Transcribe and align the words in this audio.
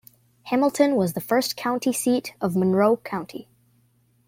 Hamilton 0.45 0.95
was 0.95 1.13
the 1.13 1.21
first 1.21 1.55
county 1.55 1.93
seat 1.93 2.33
of 2.41 2.55
Monroe 2.55 2.97
County. 2.97 3.47